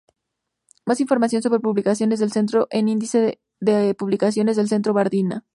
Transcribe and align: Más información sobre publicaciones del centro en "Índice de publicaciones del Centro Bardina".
Más 0.83 0.99
información 0.99 1.43
sobre 1.43 1.59
publicaciones 1.59 2.17
del 2.19 2.31
centro 2.31 2.67
en 2.71 2.89
"Índice 2.89 3.39
de 3.59 3.93
publicaciones 3.93 4.55
del 4.57 4.67
Centro 4.67 4.93
Bardina". 4.93 5.45